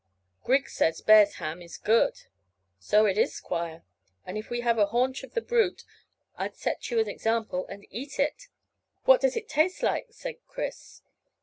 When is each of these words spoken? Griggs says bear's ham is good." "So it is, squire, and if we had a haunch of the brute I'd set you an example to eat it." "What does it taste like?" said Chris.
Griggs 0.43 0.71
says 0.73 0.99
bear's 1.01 1.35
ham 1.35 1.61
is 1.61 1.77
good." 1.77 2.23
"So 2.79 3.05
it 3.05 3.19
is, 3.19 3.35
squire, 3.35 3.83
and 4.25 4.35
if 4.35 4.49
we 4.49 4.61
had 4.61 4.79
a 4.79 4.87
haunch 4.87 5.21
of 5.21 5.35
the 5.35 5.41
brute 5.41 5.83
I'd 6.35 6.55
set 6.55 6.89
you 6.89 6.97
an 6.99 7.07
example 7.07 7.65
to 7.65 7.85
eat 7.95 8.17
it." 8.19 8.47
"What 9.05 9.21
does 9.21 9.37
it 9.37 9.47
taste 9.47 9.83
like?" 9.83 10.07
said 10.09 10.37
Chris. 10.47 11.03